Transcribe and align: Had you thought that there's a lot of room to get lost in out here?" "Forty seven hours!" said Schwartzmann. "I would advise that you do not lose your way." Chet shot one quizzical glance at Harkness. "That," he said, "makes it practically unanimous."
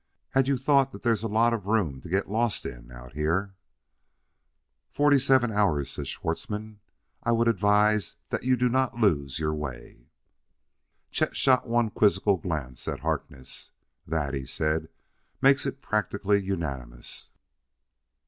Had 0.31 0.47
you 0.47 0.57
thought 0.57 0.91
that 0.93 1.03
there's 1.03 1.21
a 1.21 1.27
lot 1.27 1.53
of 1.53 1.67
room 1.67 2.01
to 2.01 2.09
get 2.09 2.27
lost 2.27 2.65
in 2.65 2.91
out 2.91 3.13
here?" 3.13 3.53
"Forty 4.89 5.19
seven 5.19 5.51
hours!" 5.51 5.91
said 5.91 6.07
Schwartzmann. 6.07 6.79
"I 7.21 7.31
would 7.31 7.47
advise 7.47 8.15
that 8.31 8.41
you 8.41 8.57
do 8.57 8.67
not 8.67 8.97
lose 8.97 9.37
your 9.37 9.53
way." 9.53 10.09
Chet 11.11 11.37
shot 11.37 11.67
one 11.67 11.91
quizzical 11.91 12.37
glance 12.37 12.87
at 12.87 13.01
Harkness. 13.01 13.69
"That," 14.07 14.33
he 14.33 14.43
said, 14.43 14.89
"makes 15.39 15.67
it 15.67 15.83
practically 15.83 16.43
unanimous." 16.43 17.29